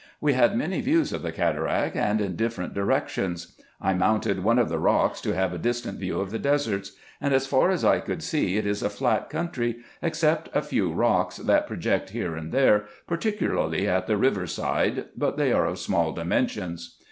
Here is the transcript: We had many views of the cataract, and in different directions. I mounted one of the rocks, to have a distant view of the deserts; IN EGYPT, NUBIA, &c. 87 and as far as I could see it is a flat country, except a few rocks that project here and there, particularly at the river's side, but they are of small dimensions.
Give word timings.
We 0.19 0.33
had 0.33 0.55
many 0.57 0.81
views 0.81 1.13
of 1.13 1.21
the 1.21 1.31
cataract, 1.31 1.95
and 1.95 2.19
in 2.19 2.35
different 2.35 2.73
directions. 2.73 3.55
I 3.79 3.93
mounted 3.93 4.43
one 4.43 4.57
of 4.57 4.67
the 4.67 4.79
rocks, 4.79 5.21
to 5.21 5.35
have 5.35 5.53
a 5.53 5.59
distant 5.59 5.99
view 5.99 6.19
of 6.19 6.31
the 6.31 6.39
deserts; 6.39 6.93
IN 7.21 7.31
EGYPT, 7.31 7.31
NUBIA, 7.31 7.31
&c. 7.31 7.35
87 7.35 7.35
and 7.35 7.35
as 7.35 7.47
far 7.47 7.69
as 7.69 7.85
I 7.85 7.99
could 8.03 8.23
see 8.23 8.57
it 8.57 8.65
is 8.65 8.81
a 8.81 8.89
flat 8.89 9.29
country, 9.29 9.77
except 10.01 10.49
a 10.55 10.63
few 10.63 10.91
rocks 10.91 11.37
that 11.37 11.67
project 11.67 12.09
here 12.09 12.35
and 12.35 12.51
there, 12.51 12.85
particularly 13.05 13.87
at 13.87 14.07
the 14.07 14.17
river's 14.17 14.53
side, 14.55 15.05
but 15.15 15.37
they 15.37 15.53
are 15.53 15.67
of 15.67 15.77
small 15.77 16.13
dimensions. 16.13 16.97